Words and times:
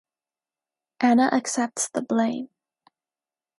Anna 0.99 1.29
accepts 1.31 1.87
the 1.87 2.01
blame. 2.01 2.49